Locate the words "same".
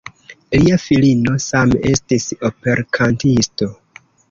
1.43-1.79